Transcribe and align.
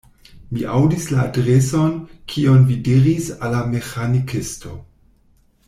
Mi 0.53 0.63
aŭdis 0.77 1.03
la 1.15 1.19
adreson, 1.23 1.91
kiun 2.33 2.65
vi 2.71 2.79
diris 2.89 3.29
al 3.37 3.55
la 3.57 3.61
meĥanikisto. 3.75 4.75